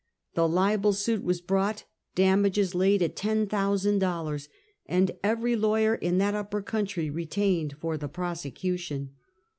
[0.33, 1.83] The libel suit was brought,
[2.15, 4.47] damages laid at $10,000,
[4.87, 9.11] and every lawyer in that upper country retained for the prosecution.